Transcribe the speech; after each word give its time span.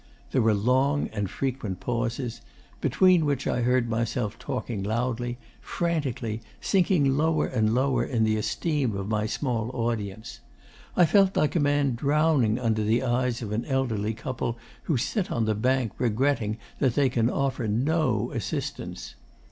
There 0.31 0.41
were 0.41 0.55
long 0.55 1.09
and 1.09 1.29
frequent 1.29 1.79
pauses 1.79 2.41
between 2.81 3.23
which 3.23 3.45
I 3.45 3.61
heard 3.61 3.87
myself 3.87 4.39
talking 4.39 4.81
loudly, 4.81 5.37
frantically, 5.61 6.41
sinking 6.59 7.15
lower 7.15 7.45
and 7.45 7.75
lower 7.75 8.03
in 8.03 8.23
the 8.23 8.35
esteem 8.35 8.97
of 8.97 9.07
my 9.07 9.27
small 9.27 9.69
audience. 9.75 10.39
I 10.97 11.05
felt 11.05 11.37
like 11.37 11.55
a 11.55 11.59
man 11.59 11.93
drowning 11.93 12.57
under 12.57 12.83
the 12.83 13.03
eyes 13.03 13.43
of 13.43 13.51
an 13.51 13.63
elderly 13.65 14.15
couple 14.15 14.57
who 14.85 14.97
sit 14.97 15.29
on 15.31 15.45
the 15.45 15.53
bank 15.53 15.91
regretting 15.99 16.57
that 16.79 16.95
they 16.95 17.07
can 17.07 17.29
offer 17.29 17.67
NO 17.67 18.31
assistance. 18.31 19.13